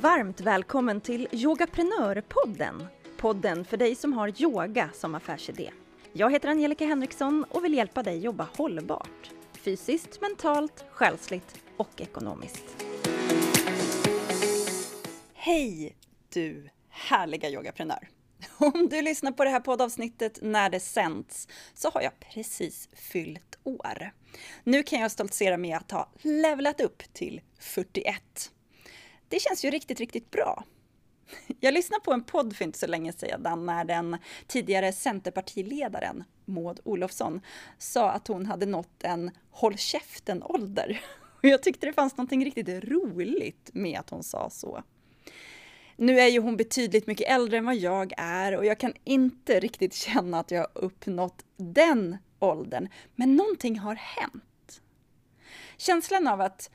[0.00, 2.86] Varmt välkommen till Yogaprenörpodden.
[3.16, 5.70] Podden för dig som har yoga som affärsidé.
[6.12, 9.30] Jag heter Angelica Henriksson och vill hjälpa dig jobba hållbart.
[9.52, 12.84] Fysiskt, mentalt, själsligt och ekonomiskt.
[15.34, 15.96] Hej
[16.28, 18.08] du härliga yogaprenör!
[18.58, 23.58] Om du lyssnar på det här poddavsnittet när det sänds så har jag precis fyllt
[23.64, 24.12] år.
[24.64, 28.52] Nu kan jag stoltsera med att ha levlat upp till 41.
[29.28, 30.64] Det känns ju riktigt, riktigt bra.
[31.60, 36.80] Jag lyssnade på en podd för inte så länge sedan när den tidigare Centerpartiledaren Maud
[36.84, 37.40] Olofsson
[37.78, 41.00] sa att hon hade nått en håll käften-ålder.
[41.42, 44.82] Och jag tyckte det fanns något riktigt roligt med att hon sa så.
[45.96, 49.60] Nu är ju hon betydligt mycket äldre än vad jag är och jag kan inte
[49.60, 52.88] riktigt känna att jag har uppnått den åldern.
[53.14, 54.80] Men någonting har hänt.
[55.76, 56.70] Känslan av att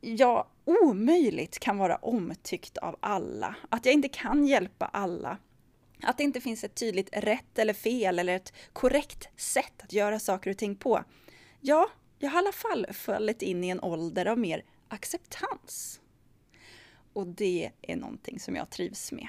[0.00, 5.38] jag omöjligt kan vara omtyckt av alla, att jag inte kan hjälpa alla,
[6.02, 10.18] att det inte finns ett tydligt rätt eller fel eller ett korrekt sätt att göra
[10.18, 11.04] saker och ting på.
[11.60, 16.00] Ja, jag har i alla fall fallit in i en ålder av mer acceptans.
[17.12, 19.28] Och det är någonting som jag trivs med.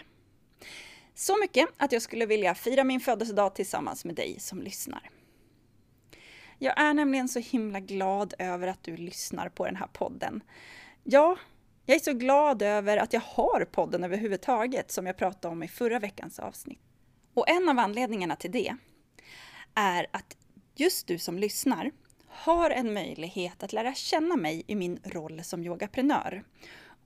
[1.15, 5.09] Så mycket att jag skulle vilja fira min födelsedag tillsammans med dig som lyssnar.
[6.61, 10.43] Jag är nämligen så himla glad över att du lyssnar på den här podden.
[11.03, 11.37] Ja,
[11.85, 15.67] jag är så glad över att jag har podden överhuvudtaget som jag pratade om i
[15.67, 16.79] förra veckans avsnitt.
[17.33, 18.75] Och en av anledningarna till det
[19.75, 20.37] är att
[20.75, 21.91] just du som lyssnar
[22.27, 26.43] har en möjlighet att lära känna mig i min roll som yogaprenör.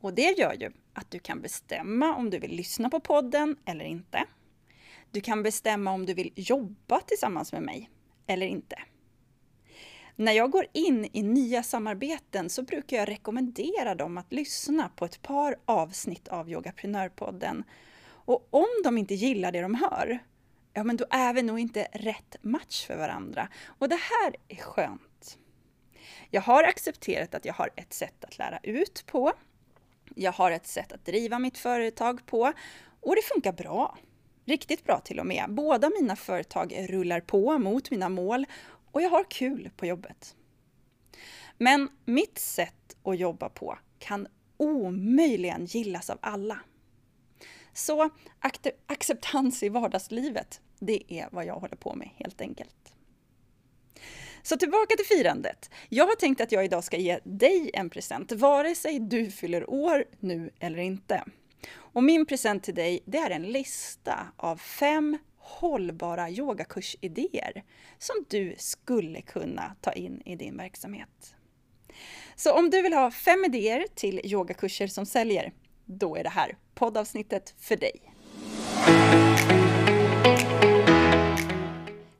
[0.01, 3.85] Och det gör ju att du kan bestämma om du vill lyssna på podden eller
[3.85, 4.25] inte.
[5.11, 7.89] Du kan bestämma om du vill jobba tillsammans med mig
[8.27, 8.75] eller inte.
[10.15, 15.05] När jag går in i nya samarbeten så brukar jag rekommendera dem att lyssna på
[15.05, 17.63] ett par avsnitt av Yogaprenörpodden.
[18.05, 20.19] Och om de inte gillar det de hör,
[20.73, 23.47] ja men då är vi nog inte rätt match för varandra.
[23.65, 25.37] Och det här är skönt.
[26.29, 29.33] Jag har accepterat att jag har ett sätt att lära ut på.
[30.15, 32.53] Jag har ett sätt att driva mitt företag på
[33.01, 33.97] och det funkar bra.
[34.45, 35.45] Riktigt bra till och med.
[35.49, 38.45] Båda mina företag rullar på mot mina mål
[38.93, 40.35] och jag har kul på jobbet.
[41.57, 44.27] Men mitt sätt att jobba på kan
[44.57, 46.59] omöjligen gillas av alla.
[47.73, 48.09] Så
[48.87, 52.93] acceptans i vardagslivet, det är vad jag håller på med helt enkelt.
[54.43, 55.69] Så tillbaka till firandet.
[55.89, 59.69] Jag har tänkt att jag idag ska ge dig en present, vare sig du fyller
[59.69, 61.23] år nu eller inte.
[61.73, 65.17] Och min present till dig, det är en lista av fem
[65.59, 67.63] hållbara yogakursidéer
[67.97, 71.35] som du skulle kunna ta in i din verksamhet.
[72.35, 75.53] Så om du vill ha fem idéer till yogakurser som säljer,
[75.85, 78.13] då är det här poddavsnittet för dig.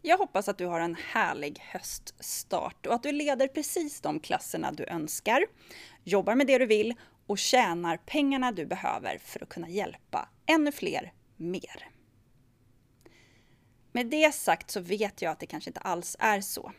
[0.02, 4.72] Jag hoppas att du har en härlig höststart och att du leder precis de klasserna
[4.72, 5.46] du önskar,
[6.04, 6.94] jobbar med det du vill
[7.28, 11.93] och tjänar pengarna du behöver för att kunna hjälpa ännu fler mer.
[13.96, 16.72] Med det sagt så vet jag att det kanske inte alls är så.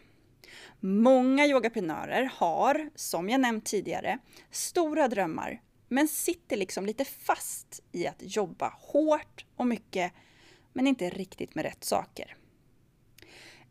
[0.80, 4.18] Många yogaprenörer har, som jag nämnt tidigare,
[4.50, 10.12] stora drömmar men sitter liksom lite fast i att jobba hårt och mycket
[10.72, 12.36] men inte riktigt med rätt saker.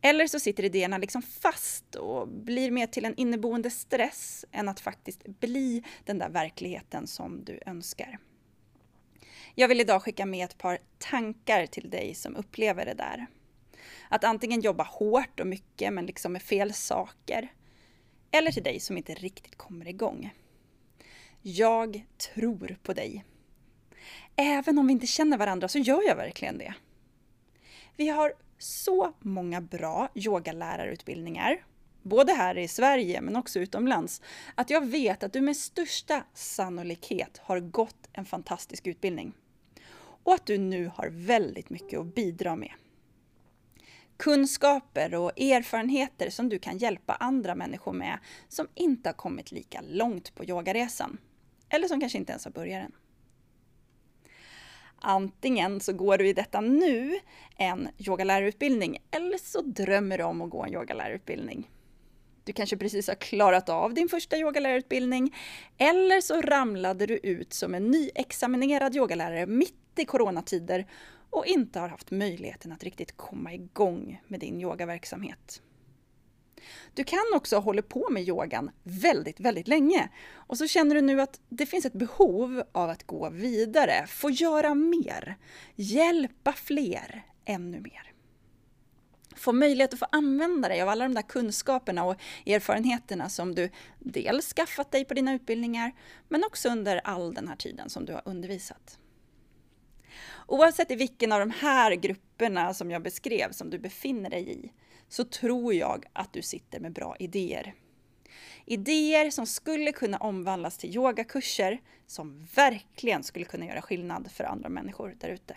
[0.00, 4.80] Eller så sitter idéerna liksom fast och blir mer till en inneboende stress än att
[4.80, 8.18] faktiskt bli den där verkligheten som du önskar.
[9.54, 13.26] Jag vill idag skicka med ett par tankar till dig som upplever det där.
[14.08, 17.52] Att antingen jobba hårt och mycket men liksom med fel saker.
[18.30, 20.30] Eller till dig som inte riktigt kommer igång.
[21.42, 22.04] Jag
[22.34, 23.24] tror på dig.
[24.36, 26.74] Även om vi inte känner varandra så gör jag verkligen det.
[27.96, 31.64] Vi har så många bra yogalärarutbildningar,
[32.02, 34.22] både här i Sverige men också utomlands,
[34.54, 39.32] att jag vet att du med största sannolikhet har gått en fantastisk utbildning.
[40.24, 42.72] Och att du nu har väldigt mycket att bidra med.
[44.16, 48.18] Kunskaper och erfarenheter som du kan hjälpa andra människor med
[48.48, 51.18] som inte har kommit lika långt på yogaresan.
[51.68, 52.92] Eller som kanske inte ens har börjat än.
[55.06, 57.18] Antingen så går du i detta nu
[57.56, 61.70] en yogalärarutbildning eller så drömmer du om att gå en yogalärarutbildning.
[62.44, 65.34] Du kanske precis har klarat av din första yogalärarutbildning
[65.78, 70.86] eller så ramlade du ut som en nyexaminerad yogalärare mitt i coronatider
[71.30, 75.62] och inte har haft möjligheten att riktigt komma igång med din yogaverksamhet.
[76.94, 81.00] Du kan också ha hållit på med yogan väldigt, väldigt länge och så känner du
[81.00, 85.36] nu att det finns ett behov av att gå vidare, få göra mer,
[85.74, 88.12] hjälpa fler ännu mer.
[89.36, 93.70] Få möjlighet att få använda dig av alla de där kunskaperna och erfarenheterna som du
[93.98, 95.92] dels skaffat dig på dina utbildningar,
[96.28, 98.98] men också under all den här tiden som du har undervisat.
[100.46, 104.72] Oavsett i vilken av de här grupperna som jag beskrev som du befinner dig i,
[105.08, 107.74] så tror jag att du sitter med bra idéer.
[108.66, 114.68] Idéer som skulle kunna omvandlas till yogakurser som verkligen skulle kunna göra skillnad för andra
[114.68, 115.56] människor där ute.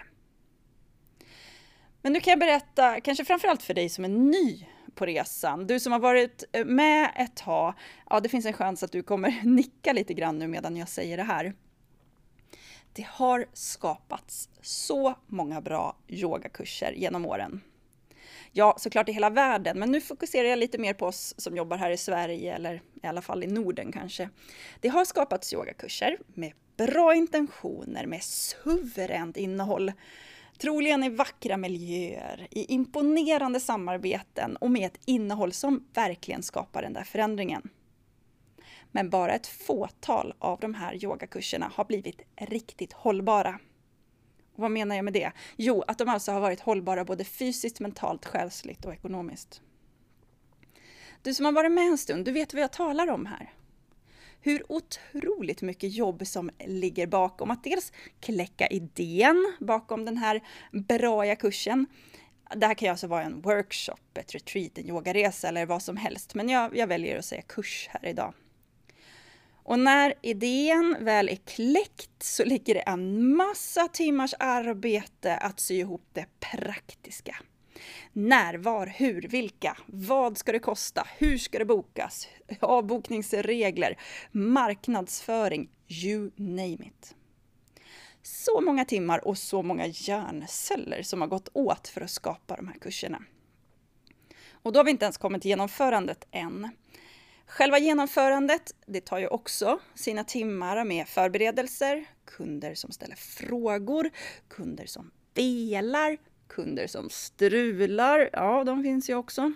[2.02, 4.66] Men nu kan jag berätta, kanske framförallt för dig som är ny
[4.96, 5.68] på resan.
[5.68, 7.74] Du som har varit eh, med ett tag,
[8.10, 11.18] ja det finns en chans att du kommer nicka lite grann nu medan jag säger
[11.18, 11.54] det här.
[12.98, 17.62] Det har skapats så många bra yogakurser genom åren.
[18.52, 21.78] Ja, såklart i hela världen, men nu fokuserar jag lite mer på oss som jobbar
[21.78, 24.30] här i Sverige, eller i alla fall i Norden kanske.
[24.82, 29.92] Det har skapats yogakurser med bra intentioner, med suveränt innehåll.
[30.58, 36.94] Troligen i vackra miljöer, i imponerande samarbeten och med ett innehåll som verkligen skapar den
[36.94, 37.70] där förändringen.
[38.92, 43.60] Men bara ett fåtal av de här yogakurserna har blivit riktigt hållbara.
[44.54, 45.32] Och vad menar jag med det?
[45.56, 49.62] Jo, att de alltså har varit hållbara både fysiskt, mentalt, själsligt och ekonomiskt.
[51.22, 53.54] Du som har varit med en stund, du vet vad jag talar om här.
[54.42, 61.36] Hur otroligt mycket jobb som ligger bakom att dels kläcka idén bakom den här braja
[61.36, 61.86] kursen.
[62.56, 65.98] Det här kan ju alltså vara en workshop, ett retreat, en yogaresa eller vad som
[65.98, 68.34] helst, men jag, jag väljer att säga kurs här idag.
[69.68, 75.76] Och när idén väl är kläckt så ligger det en massa timmars arbete att sy
[75.76, 77.36] ihop det praktiska.
[78.14, 82.28] När, var, hur, vilka, vad ska det kosta, hur ska det bokas,
[82.60, 84.00] avbokningsregler,
[84.32, 87.16] marknadsföring, you name it.
[88.22, 92.68] Så många timmar och så många hjärnceller som har gått åt för att skapa de
[92.68, 93.24] här kurserna.
[94.52, 96.70] Och då har vi inte ens kommit till genomförandet än.
[97.48, 104.10] Själva genomförandet, det tar ju också sina timmar med förberedelser, kunder som ställer frågor,
[104.48, 106.18] kunder som velar,
[106.48, 109.54] kunder som strular, ja de finns ju också.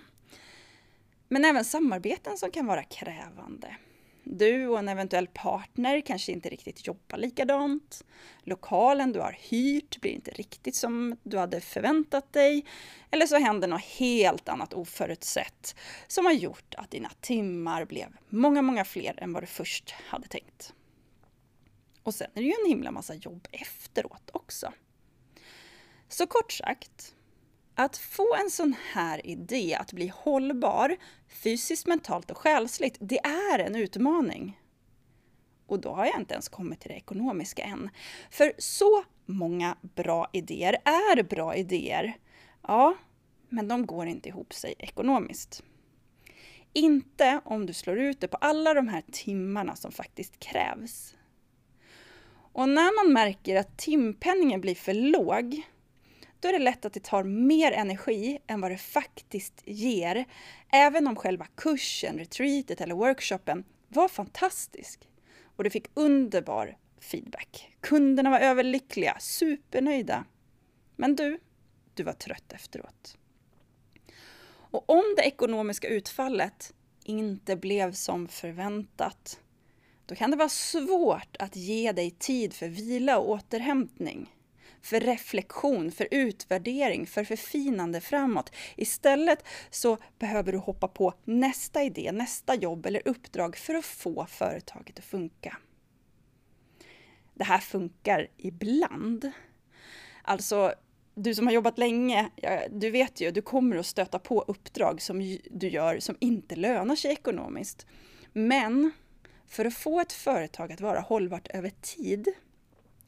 [1.27, 3.75] Men även samarbeten som kan vara krävande.
[4.23, 8.06] Du och en eventuell partner kanske inte riktigt jobbar likadant.
[8.44, 12.65] Lokalen du har hyrt blir inte riktigt som du hade förväntat dig.
[13.12, 15.75] Eller så händer något helt annat oförutsett
[16.07, 20.27] som har gjort att dina timmar blev många, många fler än vad du först hade
[20.27, 20.74] tänkt.
[22.03, 24.74] Och sen är det ju en himla massa jobb efteråt också.
[26.09, 27.15] Så kort sagt,
[27.81, 30.97] att få en sån här idé att bli hållbar
[31.27, 34.59] fysiskt, mentalt och själsligt, det är en utmaning.
[35.67, 37.89] Och då har jag inte ens kommit till det ekonomiska än.
[38.29, 42.17] För så många bra idéer är bra idéer.
[42.67, 42.95] Ja,
[43.49, 45.63] men de går inte ihop sig ekonomiskt.
[46.73, 51.15] Inte om du slår ut det på alla de här timmarna som faktiskt krävs.
[52.53, 55.61] Och när man märker att timpenningen blir för låg,
[56.41, 60.25] då är det lätt att det tar mer energi än vad det faktiskt ger,
[60.71, 65.09] även om själva kursen, retreatet eller workshopen var fantastisk.
[65.55, 67.75] Och du fick underbar feedback.
[67.81, 70.25] Kunderna var överlyckliga, supernöjda.
[70.95, 71.39] Men du,
[71.93, 73.17] du var trött efteråt.
[74.51, 79.39] Och om det ekonomiska utfallet inte blev som förväntat,
[80.05, 84.29] då kan det vara svårt att ge dig tid för vila och återhämtning
[84.81, 88.51] för reflektion, för utvärdering, för förfinande framåt.
[88.75, 94.25] Istället så behöver du hoppa på nästa idé, nästa jobb eller uppdrag för att få
[94.25, 95.57] företaget att funka.
[97.33, 99.31] Det här funkar ibland.
[100.23, 100.73] Alltså,
[101.15, 102.29] du som har jobbat länge,
[102.69, 106.95] du vet ju, du kommer att stöta på uppdrag som du gör som inte lönar
[106.95, 107.85] sig ekonomiskt.
[108.33, 108.91] Men
[109.47, 112.27] för att få ett företag att vara hållbart över tid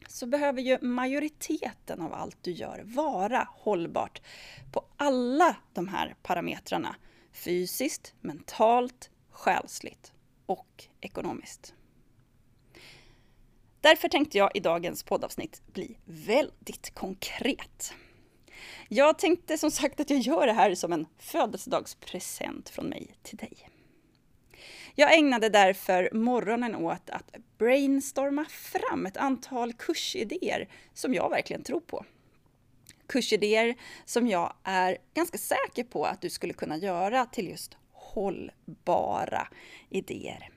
[0.08, 4.22] så behöver ju majoriteten av allt du gör vara hållbart
[4.72, 6.96] på alla de här parametrarna.
[7.32, 10.12] Fysiskt, mentalt, själsligt
[10.46, 11.74] och ekonomiskt.
[13.80, 17.94] Därför tänkte jag i dagens poddavsnitt bli väldigt konkret.
[18.88, 23.36] Jag tänkte som sagt att jag gör det här som en födelsedagspresent från mig till
[23.36, 23.68] dig.
[24.96, 31.80] Jag ägnade därför morgonen åt att brainstorma fram ett antal kursidéer som jag verkligen tror
[31.80, 32.04] på.
[33.06, 33.74] Kursidéer
[34.04, 39.48] som jag är ganska säker på att du skulle kunna göra till just hållbara
[39.90, 40.50] idéer.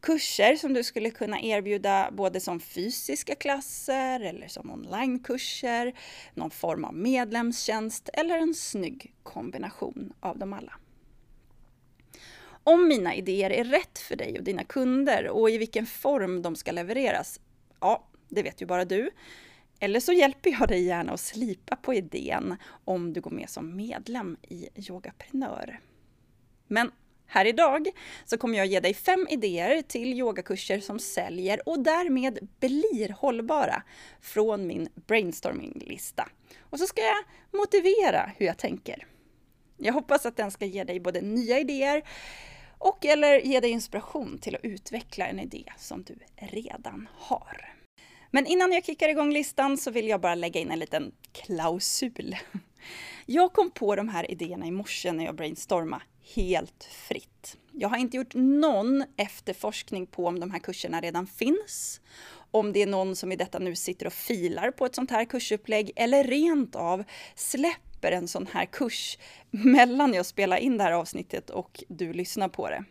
[0.00, 5.94] Kurser som du skulle kunna erbjuda både som fysiska klasser eller som onlinekurser,
[6.34, 10.72] någon form av medlemstjänst eller en snygg kombination av dem alla.
[12.64, 16.56] Om mina idéer är rätt för dig och dina kunder och i vilken form de
[16.56, 17.40] ska levereras,
[17.80, 19.10] ja, det vet ju bara du.
[19.80, 23.76] Eller så hjälper jag dig gärna att slipa på idén om du går med som
[23.76, 25.80] medlem i Yogaprenör.
[26.66, 26.90] Men
[27.26, 27.88] här idag
[28.24, 33.82] så kommer jag ge dig fem idéer till yogakurser som säljer och därmed blir hållbara
[34.20, 36.28] från min brainstorminglista.
[36.60, 39.06] Och så ska jag motivera hur jag tänker.
[39.76, 42.02] Jag hoppas att den ska ge dig både nya idéer
[42.84, 47.74] och eller ge dig inspiration till att utveckla en idé som du redan har.
[48.30, 52.36] Men innan jag kickar igång listan så vill jag bara lägga in en liten klausul.
[53.26, 56.02] Jag kom på de här idéerna i morse när jag brainstormade
[56.34, 57.56] helt fritt.
[57.72, 62.00] Jag har inte gjort någon efterforskning på om de här kurserna redan finns,
[62.50, 65.24] om det är någon som i detta nu sitter och filar på ett sånt här
[65.24, 69.18] kursupplägg eller rent av släpper en sån här kurs
[69.50, 72.84] mellan jag spelar in det här avsnittet och du lyssnar på det.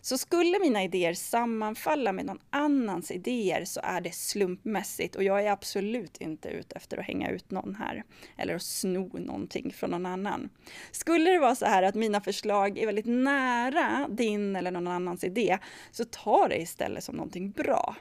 [0.00, 5.44] Så skulle mina idéer sammanfalla med någon annans idéer så är det slumpmässigt och jag
[5.44, 8.04] är absolut inte ute efter att hänga ut någon här
[8.36, 10.48] eller att sno någonting från någon annan.
[10.90, 15.24] Skulle det vara så här att mina förslag är väldigt nära din eller någon annans
[15.24, 15.58] idé
[15.90, 17.96] så ta det istället som någonting bra.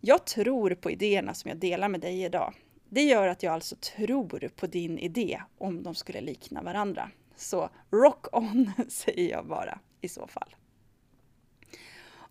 [0.00, 2.54] Jag tror på idéerna som jag delar med dig idag.
[2.88, 7.10] Det gör att jag alltså tror på din idé om de skulle likna varandra.
[7.36, 10.56] Så rock on säger jag bara i så fall.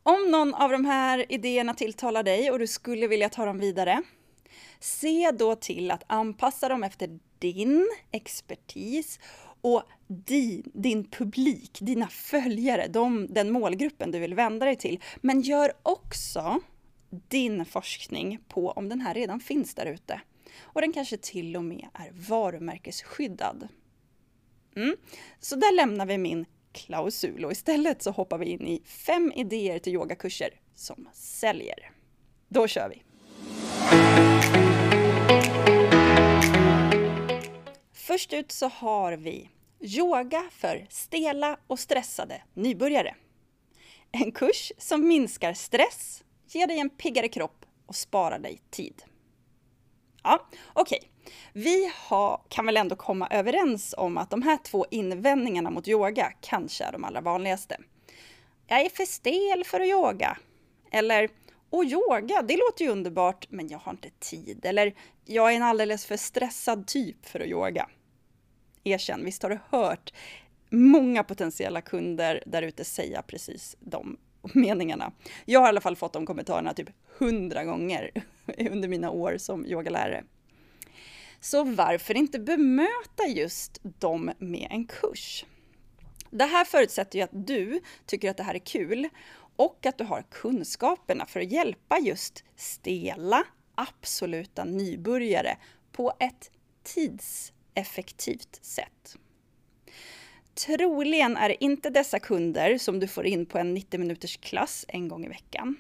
[0.03, 4.01] Om någon av de här idéerna tilltalar dig och du skulle vilja ta dem vidare,
[4.79, 9.19] se då till att anpassa dem efter din expertis
[9.61, 15.03] och din, din publik, dina följare, de, den målgruppen du vill vända dig till.
[15.21, 16.59] Men gör också
[17.09, 20.21] din forskning på om den här redan finns där ute.
[20.59, 23.67] Och den kanske till och med är varumärkesskyddad.
[24.75, 24.95] Mm.
[25.39, 29.79] Så där lämnar vi min klausul och istället så hoppar vi in i fem idéer
[29.79, 31.91] till yogakurser som säljer.
[32.47, 33.01] Då kör vi!
[37.93, 43.15] Först ut så har vi Yoga för stela och stressade nybörjare.
[44.11, 49.03] En kurs som minskar stress, ger dig en piggare kropp och sparar dig tid.
[50.25, 50.99] Ja, okej.
[50.99, 51.33] Okay.
[51.53, 56.33] Vi har, kan väl ändå komma överens om att de här två invändningarna mot yoga
[56.41, 57.77] kanske är de allra vanligaste.
[58.67, 60.37] Jag är för stel för att yoga.
[60.91, 61.29] Eller,
[61.69, 64.65] och yoga, det låter ju underbart, men jag har inte tid.
[64.65, 64.93] Eller,
[65.25, 67.89] jag är en alldeles för stressad typ för att yoga.
[68.83, 70.13] Erkänn, visst har du hört
[70.69, 74.17] många potentiella kunder där ute säga precis de
[74.53, 75.11] meningarna.
[75.45, 78.11] Jag har i alla fall fått de kommentarerna typ hundra gånger
[78.71, 80.23] under mina år som yogalärare.
[81.39, 85.45] Så varför inte bemöta just dem med en kurs?
[86.29, 89.09] Det här förutsätter ju att du tycker att det här är kul
[89.55, 93.43] och att du har kunskaperna för att hjälpa just stela,
[93.75, 95.57] absoluta nybörjare
[95.91, 96.51] på ett
[96.83, 99.17] tidseffektivt sätt.
[100.53, 104.85] Troligen är det inte dessa kunder som du får in på en 90 minuters klass
[104.87, 105.75] en gång i veckan.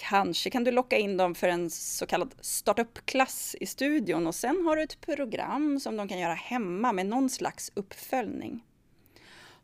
[0.00, 4.66] Kanske kan du locka in dem för en så kallad startup-klass i studion och sen
[4.66, 8.64] har du ett program som de kan göra hemma med någon slags uppföljning.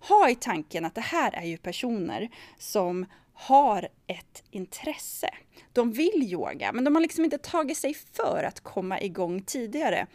[0.08, 5.30] Ha i tanken att det här är ju personer som har ett intresse.
[5.72, 10.06] De vill yoga, men de har liksom inte tagit sig för att komma igång tidigare.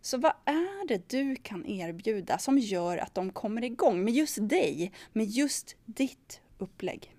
[0.00, 4.48] Så vad är det du kan erbjuda som gör att de kommer igång med just
[4.48, 7.15] dig, med just ditt upplägg?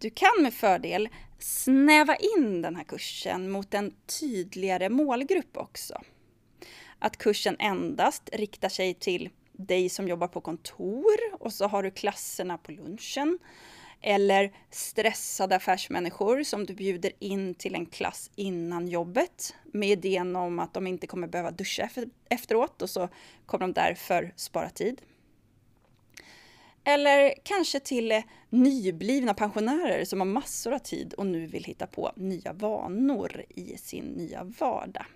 [0.00, 6.02] Du kan med fördel snäva in den här kursen mot en tydligare målgrupp också.
[6.98, 11.90] Att kursen endast riktar sig till dig som jobbar på kontor och så har du
[11.90, 13.38] klasserna på lunchen.
[14.00, 20.58] Eller stressade affärsmänniskor som du bjuder in till en klass innan jobbet med idén om
[20.58, 21.88] att de inte kommer behöva duscha
[22.28, 23.08] efteråt och så
[23.46, 25.00] kommer de därför spara tid.
[26.88, 32.12] Eller kanske till nyblivna pensionärer som har massor av tid och nu vill hitta på
[32.16, 35.06] nya vanor i sin nya vardag.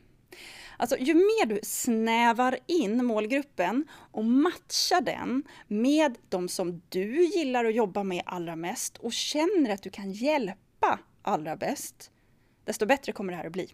[0.76, 7.64] Alltså ju mer du snävar in målgruppen och matchar den med de som du gillar
[7.64, 12.10] att jobba med allra mest och känner att du kan hjälpa allra bäst,
[12.64, 13.68] desto bättre kommer det här att bli.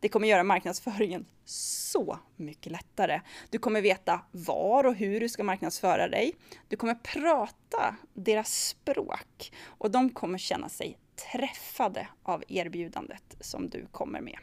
[0.00, 3.20] Det kommer göra marknadsföringen så mycket lättare.
[3.50, 6.34] Du kommer veta var och hur du ska marknadsföra dig.
[6.68, 10.98] Du kommer prata deras språk och de kommer känna sig
[11.32, 14.38] träffade av erbjudandet som du kommer med.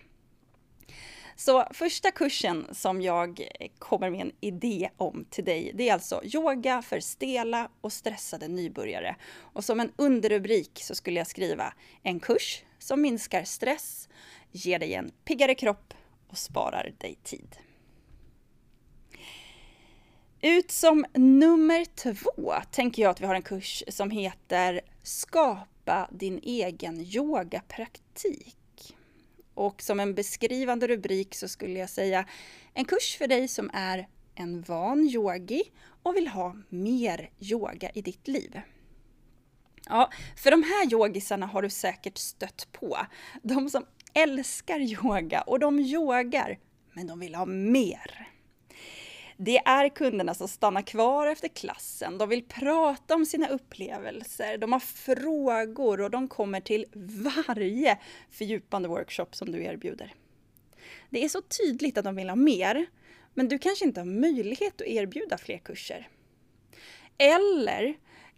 [1.37, 3.47] Så första kursen som jag
[3.79, 8.47] kommer med en idé om till dig, det är alltså yoga för stela och stressade
[8.47, 9.15] nybörjare.
[9.37, 14.09] Och som en underrubrik så skulle jag skriva en kurs som minskar stress,
[14.55, 15.93] ger dig en piggare kropp
[16.27, 17.55] och sparar dig tid.
[20.41, 26.39] Ut som nummer två tänker jag att vi har en kurs som heter Skapa din
[26.43, 28.95] egen yogapraktik.
[29.53, 32.25] Och som en beskrivande rubrik så skulle jag säga
[32.73, 35.63] en kurs för dig som är en van yogi
[36.03, 38.61] och vill ha mer yoga i ditt liv.
[39.89, 42.97] Ja, för de här yogisarna har du säkert stött på.
[43.43, 43.85] De som
[44.15, 46.59] älskar yoga och de yogar,
[46.93, 48.27] men de vill ha mer.
[49.37, 52.17] Det är kunderna som stannar kvar efter klassen.
[52.17, 54.57] De vill prata om sina upplevelser.
[54.57, 56.85] De har frågor och de kommer till
[57.35, 57.97] varje
[58.31, 60.13] fördjupande workshop som du erbjuder.
[61.09, 62.85] Det är så tydligt att de vill ha mer,
[63.33, 66.09] men du kanske inte har möjlighet att erbjuda fler kurser.
[67.17, 67.95] Eller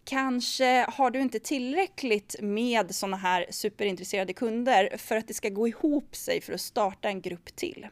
[0.08, 5.68] kanske har du inte tillräckligt med sådana här superintresserade kunder för att det ska gå
[5.68, 7.88] ihop sig för att starta en grupp till.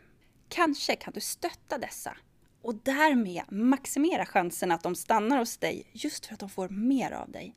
[0.50, 2.18] Kanske kan du stötta dessa
[2.62, 7.12] och därmed maximera chansen att de stannar hos dig just för att de får mer
[7.12, 7.56] av dig.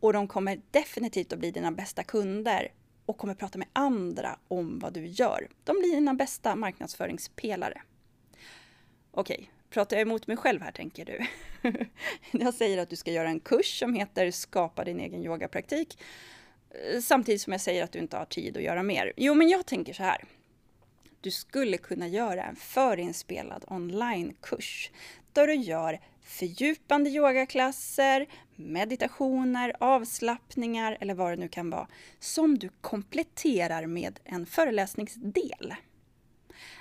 [0.00, 2.68] Och de kommer definitivt att bli dina bästa kunder
[3.06, 5.48] och kommer prata med andra om vad du gör.
[5.64, 7.82] De blir dina bästa marknadsföringspelare.
[9.10, 11.26] Okej, pratar jag emot mig själv här tänker du?
[12.44, 15.98] jag säger att du ska göra en kurs som heter Skapa din egen yogapraktik
[16.70, 19.12] eh, samtidigt som jag säger att du inte har tid att göra mer.
[19.16, 20.24] Jo, men jag tänker så här
[21.20, 24.90] du skulle kunna göra en förinspelad onlinekurs
[25.32, 32.68] där du gör fördjupande yogaklasser, meditationer, avslappningar eller vad det nu kan vara som du
[32.80, 35.74] kompletterar med en föreläsningsdel.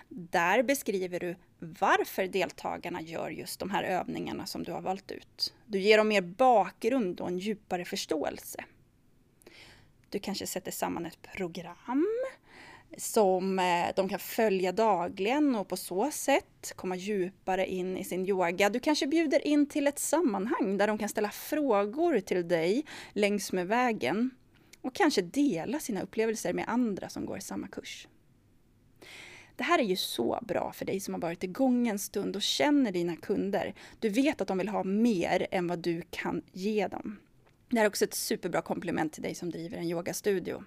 [0.10, 5.54] Där beskriver du varför deltagarna gör just de här övningarna som du har valt ut.
[5.66, 8.64] Du ger dem mer bakgrund och en djupare förståelse.
[10.10, 12.06] Du kanske sätter samman ett program
[12.98, 18.26] som eh, de kan följa dagligen och på så sätt komma djupare in i sin
[18.26, 18.70] yoga.
[18.70, 23.52] Du kanske bjuder in till ett sammanhang där de kan ställa frågor till dig längs
[23.52, 24.30] med vägen
[24.82, 28.08] och kanske dela sina upplevelser med andra som går samma kurs.
[29.58, 32.42] Det här är ju så bra för dig som har varit igång en stund och
[32.42, 33.74] känner dina kunder.
[34.00, 37.20] Du vet att de vill ha mer än vad du kan ge dem.
[37.70, 40.64] Det här är också ett superbra komplement till dig som driver en yogastudio.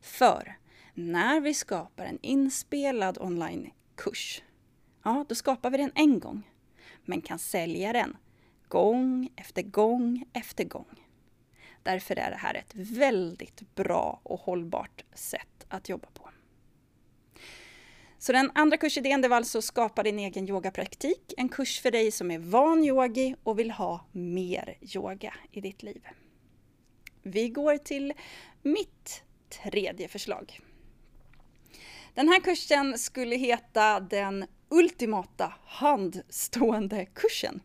[0.00, 0.56] För
[0.94, 4.42] när vi skapar en inspelad onlinekurs,
[5.02, 6.42] ja, då skapar vi den en gång,
[7.04, 8.16] men kan sälja den
[8.68, 11.08] gång efter gång efter gång.
[11.82, 16.21] Därför är det här ett väldigt bra och hållbart sätt att jobba på.
[18.22, 21.34] Så den andra kursidén det var alltså Skapa din egen yogapraktik.
[21.36, 25.82] En kurs för dig som är van yogi och vill ha mer yoga i ditt
[25.82, 26.06] liv.
[27.22, 28.12] Vi går till
[28.62, 29.22] mitt
[29.62, 30.60] tredje förslag.
[32.14, 37.62] Den här kursen skulle heta den ultimata handstående kursen.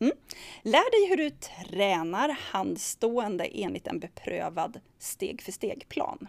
[0.00, 0.16] Mm.
[0.62, 6.28] Lär dig hur du tränar handstående enligt en beprövad steg för steg-plan.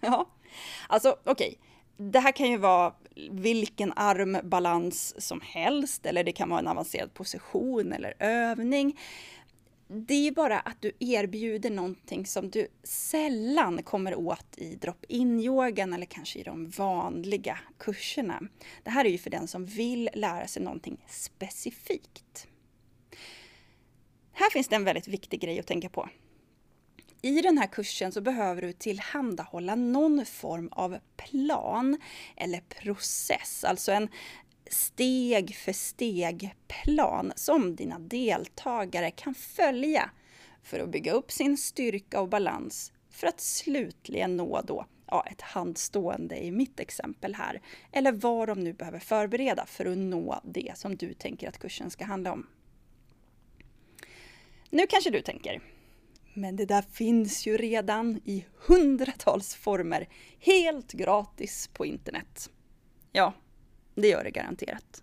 [0.00, 0.30] Ja,
[0.88, 1.32] alltså okej.
[1.32, 1.73] Okay.
[1.96, 2.94] Det här kan ju vara
[3.30, 8.96] vilken armbalans som helst eller det kan vara en avancerad position eller övning
[9.86, 15.92] det är ju bara att du erbjuder någonting som du sällan kommer åt i drop-in-yogan
[15.92, 18.40] eller kanske i de vanliga kurserna.
[18.82, 22.46] Det här är ju för den som vill lära sig någonting specifikt.
[24.32, 26.08] Här finns det en väldigt viktig grej att tänka på.
[27.24, 32.00] I den här kursen så behöver du tillhandahålla någon form av plan
[32.36, 34.08] eller process, alltså en
[34.70, 40.10] steg för steg plan som dina deltagare kan följa
[40.62, 45.40] för att bygga upp sin styrka och balans för att slutligen nå då ja, ett
[45.40, 50.72] handstående i mitt exempel här, eller vad de nu behöver förbereda för att nå det
[50.74, 52.46] som du tänker att kursen ska handla om.
[54.70, 55.60] Nu kanske du tänker,
[56.34, 62.50] men det där finns ju redan i hundratals former helt gratis på internet.
[63.12, 63.34] Ja,
[63.94, 65.02] det gör det garanterat.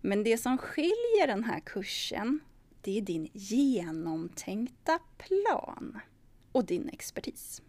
[0.00, 2.40] Men det som skiljer den här kursen,
[2.80, 6.00] det är din genomtänkta plan
[6.52, 7.62] och din expertis.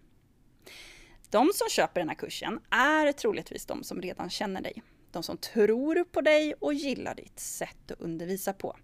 [1.30, 4.84] De som köper den här kursen är troligtvis de som redan känner dig.
[5.12, 8.78] De som tror på dig och gillar ditt sätt att undervisa på.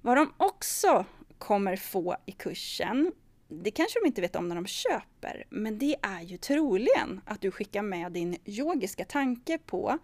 [0.00, 1.06] Vad de också
[1.44, 3.12] kommer få i kursen,
[3.48, 7.40] det kanske de inte vet om när de köper, men det är ju troligen att
[7.40, 9.98] du skickar med din yogiska tanke på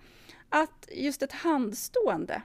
[0.48, 2.42] att just ett handstående,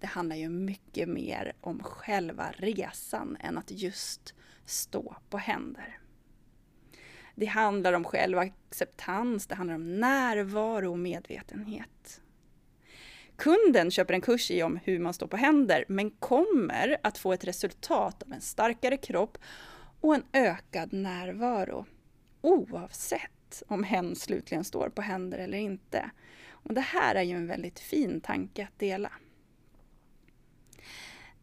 [0.00, 5.98] det handlar ju mycket mer om själva resan än att just stå på händer.
[7.34, 12.20] Det handlar om självacceptans, det handlar om närvaro och medvetenhet.
[13.40, 17.32] Kunden köper en kurs i om hur man står på händer, men kommer att få
[17.32, 19.38] ett resultat av en starkare kropp
[20.00, 21.86] och en ökad närvaro.
[22.40, 26.10] Oavsett om hen slutligen står på händer eller inte.
[26.48, 29.12] Och det här är ju en väldigt fin tanke att dela.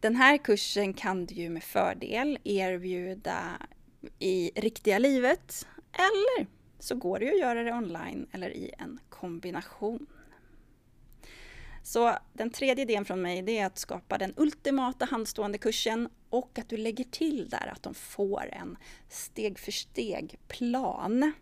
[0.00, 3.42] Den här kursen kan du ju med fördel erbjuda
[4.18, 6.46] i riktiga livet eller
[6.78, 10.06] så går det ju att göra det online eller i en kombination.
[11.88, 16.58] Så den tredje idén från mig det är att skapa den ultimata handstående kursen och
[16.58, 18.76] att du lägger till där att de får en
[19.08, 21.32] steg för steg plan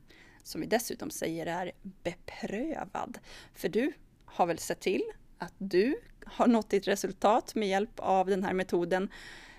[0.42, 3.18] som vi dessutom säger är beprövad.
[3.54, 3.92] För du
[4.24, 5.02] har väl sett till
[5.38, 9.12] att du har nått ditt resultat med hjälp av den här metoden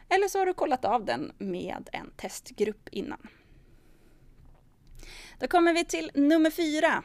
[0.10, 3.28] eller så har du kollat av den med en testgrupp innan.
[5.40, 7.04] Då kommer vi till nummer fyra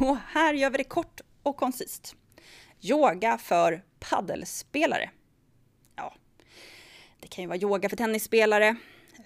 [0.00, 2.16] och här gör vi det kort och koncist.
[2.80, 5.10] Yoga för paddelspelare.
[5.96, 6.14] Ja,
[7.20, 8.76] det kan ju vara yoga för tennisspelare,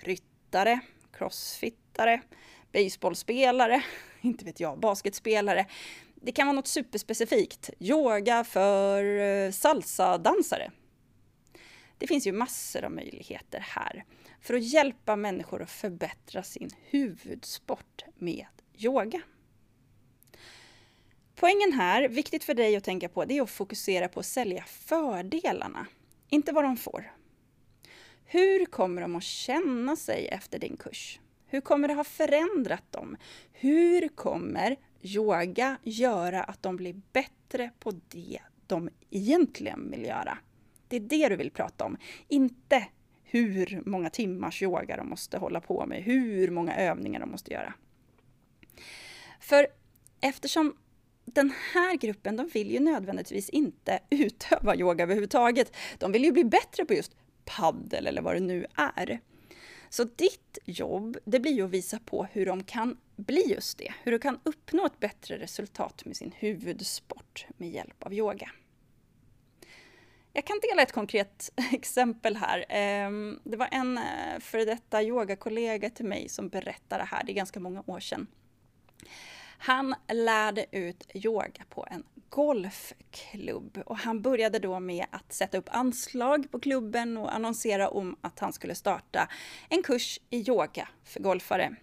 [0.00, 0.80] ryttare,
[1.12, 2.22] crossfittare,
[2.72, 3.82] baseballspelare,
[4.20, 5.66] inte vet jag, basketspelare.
[6.14, 7.70] Det kan vara något superspecifikt.
[7.78, 10.70] Yoga för eh, salsadansare.
[11.98, 14.04] Det finns ju massor av möjligheter här
[14.40, 19.22] för att hjälpa människor att förbättra sin huvudsport med yoga.
[21.34, 24.64] Poängen här, viktigt för dig att tänka på, det är att fokusera på att sälja
[24.64, 25.86] fördelarna,
[26.28, 27.12] inte vad de får.
[28.24, 31.20] Hur kommer de att känna sig efter din kurs?
[31.46, 33.16] Hur kommer det ha förändrat dem?
[33.52, 40.38] Hur kommer yoga göra att de blir bättre på det de egentligen vill göra?
[40.88, 41.96] Det är det du vill prata om,
[42.28, 42.88] inte
[43.22, 47.74] hur många timmars yoga de måste hålla på med, hur många övningar de måste göra.
[49.40, 49.66] För
[50.20, 50.76] eftersom
[51.24, 55.76] den här gruppen, de vill ju nödvändigtvis inte utöva yoga överhuvudtaget.
[55.98, 57.12] De vill ju bli bättre på just
[57.44, 59.20] paddel eller vad det nu är.
[59.88, 63.94] Så ditt jobb, det blir ju att visa på hur de kan bli just det.
[64.02, 68.50] Hur de kan uppnå ett bättre resultat med sin huvudsport med hjälp av yoga.
[70.32, 72.64] Jag kan dela ett konkret exempel här.
[72.68, 77.32] Ehm, det var en eh, före detta yogakollega till mig som berättade det här, det
[77.32, 78.26] är ganska många år sedan.
[79.64, 85.68] Han lärde ut yoga på en golfklubb och han började då med att sätta upp
[85.72, 89.28] anslag på klubben och annonsera om att han skulle starta
[89.68, 91.76] en kurs i yoga för golfare.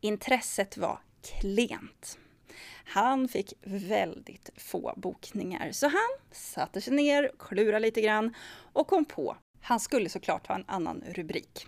[0.00, 2.18] Intresset var klent.
[2.84, 8.34] Han fick väldigt få bokningar så han satte sig ner, klurade lite grann
[8.72, 11.66] och kom på han skulle såklart ha en annan rubrik.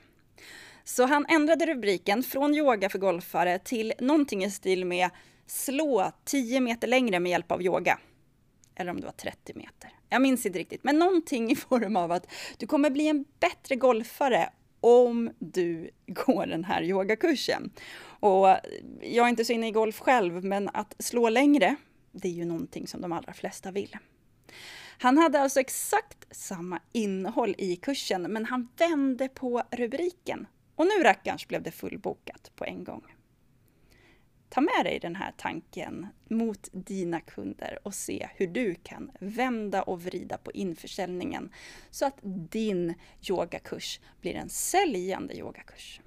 [0.85, 5.11] Så han ändrade rubriken från yoga för golfare till någonting i stil med
[5.47, 7.99] slå 10 meter längre med hjälp av yoga.
[8.75, 9.91] Eller om det var 30 meter.
[10.09, 12.27] Jag minns inte riktigt, men någonting i form av att
[12.59, 17.71] du kommer bli en bättre golfare om du går den här yogakursen.
[18.03, 18.49] Och
[19.01, 21.77] jag är inte så inne i golf själv, men att slå längre,
[22.13, 23.97] det är ju någonting som de allra flesta vill.
[24.99, 30.47] Han hade alltså exakt samma innehåll i kursen, men han vände på rubriken.
[30.81, 33.05] Och nu rackarns blev det fullbokat på en gång.
[34.49, 39.83] Ta med dig den här tanken mot dina kunder och se hur du kan vända
[39.83, 41.53] och vrida på införsäljningen
[41.91, 42.19] så att
[42.51, 42.95] din
[43.29, 46.01] yogakurs blir en säljande yogakurs.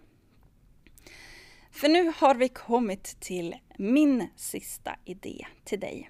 [1.71, 6.09] För nu har vi kommit till min sista idé till dig.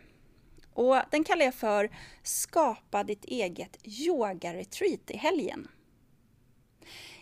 [0.74, 1.90] Och den kallar jag för
[2.22, 5.68] Skapa ditt eget yogaretreat i helgen.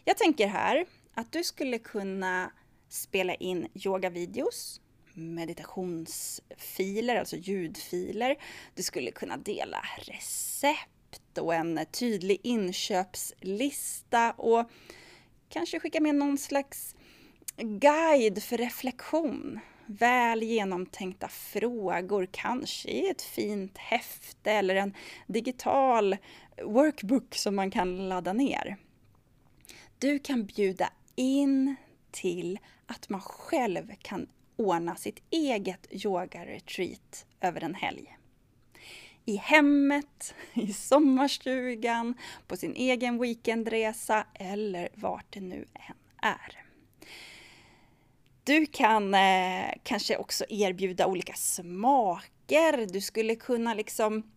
[0.05, 2.51] Jag tänker här att du skulle kunna
[2.89, 4.81] spela in yogavideos
[5.13, 8.35] meditationsfiler, alltså ljudfiler.
[8.75, 14.69] Du skulle kunna dela recept och en tydlig inköpslista och
[15.49, 16.95] kanske skicka med någon slags
[17.57, 19.59] guide för reflektion.
[19.85, 24.93] Väl genomtänkta frågor, kanske i ett fint häfte eller en
[25.27, 26.17] digital
[26.63, 28.77] workbook som man kan ladda ner.
[29.99, 31.75] Du kan bjuda in
[32.11, 38.17] till att man själv kan ordna sitt eget yogaretreat över en helg.
[39.25, 42.13] I hemmet, i sommarstugan,
[42.47, 46.61] på sin egen weekendresa eller vart det nu än är.
[48.43, 52.93] Du kan eh, kanske också erbjuda olika smaker.
[52.93, 54.31] Du skulle kunna liksom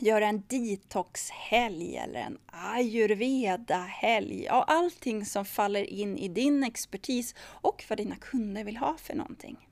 [0.00, 4.44] göra en detoxhelg eller en ayurveda-helg.
[4.44, 9.14] Ja, allting som faller in i din expertis och vad dina kunder vill ha för
[9.14, 9.68] någonting.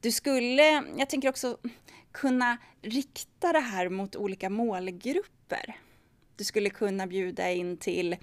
[0.00, 1.58] Du skulle, jag tänker också
[2.12, 5.76] kunna rikta det här mot olika målgrupper.
[6.36, 8.16] Du skulle kunna bjuda in till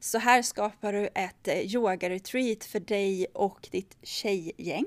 [0.00, 4.86] så här skapar du ett eh, yoga-retreat för dig och ditt tjejgäng.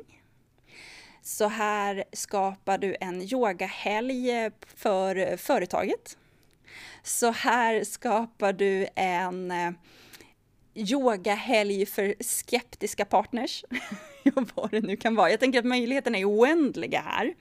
[1.25, 6.17] Så här skapar du en yogahelg för företaget.
[7.03, 9.71] Så här skapar du en eh,
[10.75, 13.65] yogahelg för skeptiska partners.
[14.55, 15.29] Vad det nu kan vara.
[15.29, 17.33] Jag tänker att möjligheterna är oändliga här.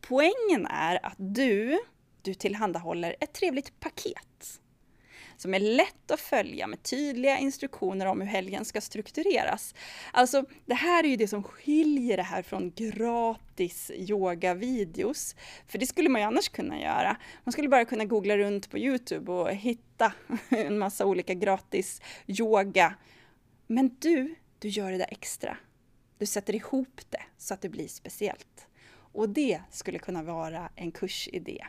[0.00, 1.78] Poängen är att du,
[2.22, 4.60] du tillhandahåller ett trevligt paket
[5.44, 9.74] som är lätt att följa med tydliga instruktioner om hur helgen ska struktureras.
[10.12, 15.36] Alltså, det här är ju det som skiljer det här från gratis yogavideos.
[15.68, 17.16] För det skulle man ju annars kunna göra.
[17.44, 20.12] Man skulle bara kunna googla runt på Youtube och hitta
[20.48, 22.94] en massa olika gratis yoga.
[23.66, 25.56] Men du, du gör det där extra.
[26.18, 28.66] Du sätter ihop det så att det blir speciellt.
[29.12, 31.64] Och det skulle kunna vara en kursidé.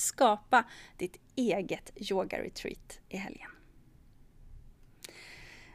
[0.00, 0.64] Skapa
[0.96, 3.50] ditt eget yoga-retreat i helgen.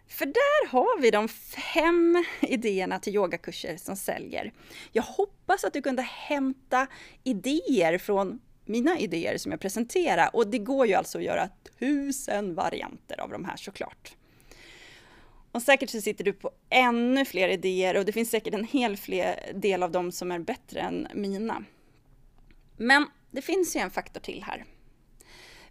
[0.08, 1.28] För där har vi de
[1.74, 4.54] fem idéerna till yogakurser som säljer.
[4.92, 6.88] Jag hoppas att du kunde hämta
[7.24, 12.56] idéer från mina idéer som jag presenterar och det går ju alltså att göra tusen
[12.56, 14.16] varianter av de här såklart.
[15.52, 18.98] Och säkert så sitter du på ännu fler idéer och det finns säkert en hel
[18.98, 21.64] fler del av dem som är bättre än mina.
[22.78, 24.66] Men det finns ju en faktor till här.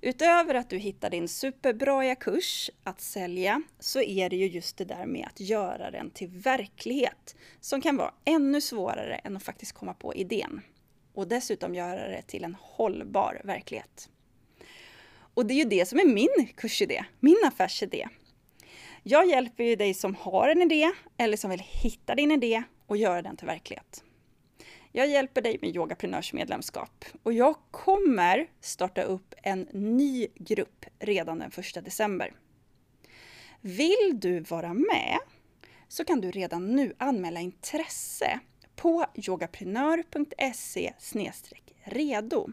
[0.00, 4.84] Utöver att du hittar din superbra kurs att sälja så är det ju just det
[4.84, 9.72] där med att göra den till verklighet som kan vara ännu svårare än att faktiskt
[9.72, 10.60] komma på idén.
[11.14, 14.08] Och dessutom göra det till en hållbar verklighet.
[15.34, 18.08] Och det är ju det som är min kursidé, min affärsidé.
[19.02, 22.96] Jag hjälper ju dig som har en idé eller som vill hitta din idé och
[22.96, 24.04] göra den till verklighet.
[24.96, 31.50] Jag hjälper dig med Yogaprenörsmedlemskap och jag kommer starta upp en ny grupp redan den
[31.56, 32.32] 1 december.
[33.60, 35.18] Vill du vara med
[35.88, 38.40] så kan du redan nu anmäla intresse
[38.76, 40.92] på yogaprenör.se
[41.84, 42.48] redo.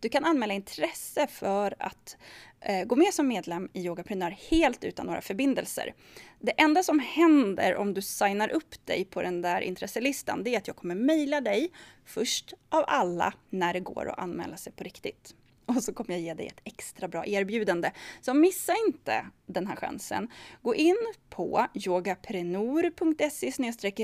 [0.00, 2.16] Du kan anmäla intresse för att
[2.60, 5.94] Eh, gå med som medlem i Yogaprenör helt utan några förbindelser.
[6.40, 10.58] Det enda som händer om du signar upp dig på den där intresselistan, det är
[10.58, 11.72] att jag kommer mejla dig
[12.04, 15.34] först av alla när det går att anmäla sig på riktigt.
[15.66, 17.90] Och så kommer jag ge dig ett extra bra erbjudande.
[18.20, 20.28] Så missa inte den här chansen.
[20.62, 20.96] Gå in
[21.30, 23.50] på yogaprenor.se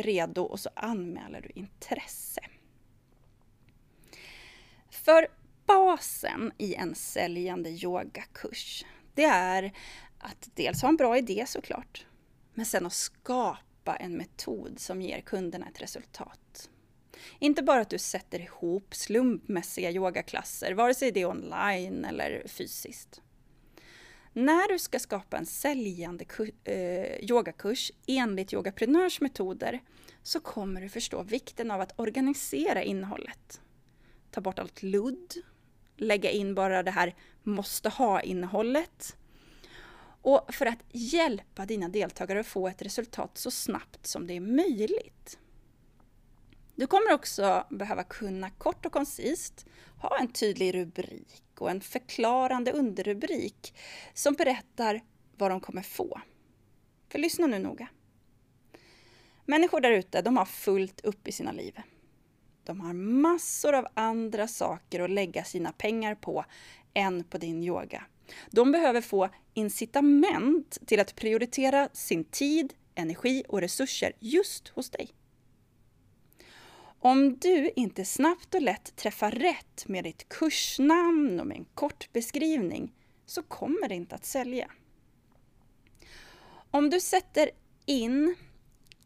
[0.03, 2.41] redo och så anmäler du intresse.
[4.91, 5.29] För
[5.67, 9.73] basen i en säljande yogakurs, det är
[10.19, 12.07] att dels ha en bra idé såklart,
[12.55, 16.71] men sen att skapa en metod som ger kunderna ett resultat.
[17.39, 23.21] Inte bara att du sätter ihop slumpmässiga yogaklasser, vare sig det är online eller fysiskt.
[24.33, 26.25] När du ska skapa en säljande
[26.65, 29.81] eh, yogakurs enligt Yogaprenörs metoder
[30.23, 33.61] så kommer du förstå vikten av att organisera innehållet.
[34.31, 35.35] Ta bort allt ludd,
[35.97, 39.17] lägga in bara det här måste ha-innehållet.
[40.23, 44.41] Och för att hjälpa dina deltagare att få ett resultat så snabbt som det är
[44.41, 45.39] möjligt.
[46.75, 52.73] Du kommer också behöva kunna kort och koncist ha en tydlig rubrik och en förklarande
[52.73, 53.75] underrubrik
[54.15, 55.01] som berättar
[55.37, 56.21] vad de kommer få.
[57.09, 57.89] För lyssna nu noga.
[59.45, 61.81] Människor där ute, de har fullt upp i sina liv.
[62.65, 66.45] De har massor av andra saker att lägga sina pengar på
[66.95, 68.05] än på din yoga.
[68.51, 75.09] De behöver få incitament till att prioritera sin tid, energi och resurser just hos dig.
[77.01, 82.13] Om du inte snabbt och lätt träffar rätt med ditt kursnamn och med en kort
[82.13, 82.93] beskrivning
[83.27, 84.71] så kommer det inte att sälja.
[86.71, 87.51] Om du sätter
[87.87, 88.35] in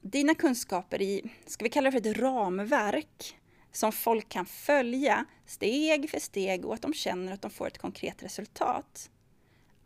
[0.00, 3.37] dina kunskaper i, ska vi kalla det för ett ramverk,
[3.78, 7.78] som folk kan följa steg för steg och att de känner att de får ett
[7.78, 9.10] konkret resultat.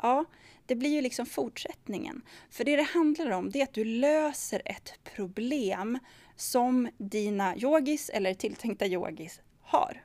[0.02, 0.24] Ja,
[0.66, 2.22] det blir ju liksom fortsättningen.
[2.50, 5.98] För det det handlar om det är att du löser ett problem
[6.36, 10.04] som dina yogis eller tilltänkta yogis har.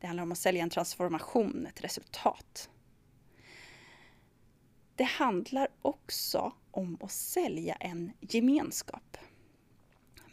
[0.00, 2.70] Det handlar om att sälja en transformation, ett resultat.
[4.96, 9.16] Det handlar också om att sälja en gemenskap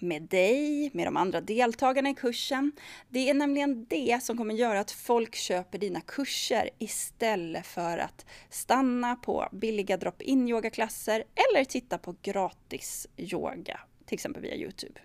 [0.01, 2.71] med dig, med de andra deltagarna i kursen.
[3.09, 8.25] Det är nämligen det som kommer göra att folk köper dina kurser istället för att
[8.49, 15.01] stanna på billiga drop-in yogaklasser eller titta på gratis yoga, till exempel via Youtube.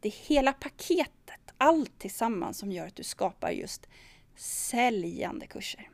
[0.00, 3.86] Det är hela paketet, allt tillsammans som gör att du skapar just
[4.36, 5.90] säljande kurser.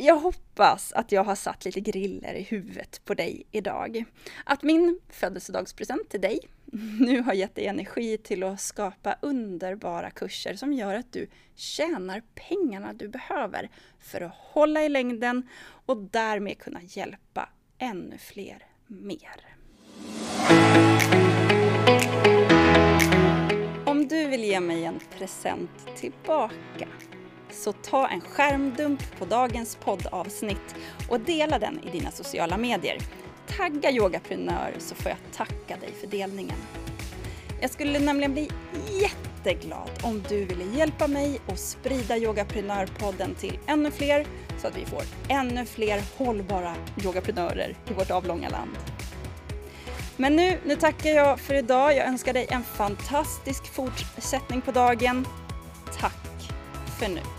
[0.00, 4.04] Jag hoppas att jag har satt lite griller i huvudet på dig idag.
[4.44, 6.40] Att min födelsedagspresent till dig
[7.00, 12.22] nu har gett dig energi till att skapa underbara kurser som gör att du tjänar
[12.34, 15.48] pengarna du behöver för att hålla i längden
[15.86, 19.44] och därmed kunna hjälpa ännu fler mer.
[23.86, 26.88] Om du vill ge mig en present tillbaka
[27.50, 30.74] så ta en skärmdump på dagens poddavsnitt
[31.08, 32.98] och dela den i dina sociala medier.
[33.46, 36.58] Tagga yogaprenör så får jag tacka dig för delningen.
[37.60, 38.50] Jag skulle nämligen bli
[39.00, 44.26] jätteglad om du ville hjälpa mig och sprida Yogaprenörpodden till ännu fler
[44.58, 48.70] så att vi får ännu fler hållbara yogaprenörer i vårt avlånga land.
[50.16, 51.96] Men nu, nu tackar jag för idag.
[51.96, 55.26] Jag önskar dig en fantastisk fortsättning på dagen.
[56.00, 56.52] Tack
[56.98, 57.37] för nu.